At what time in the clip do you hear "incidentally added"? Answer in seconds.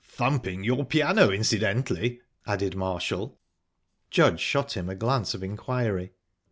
1.29-2.75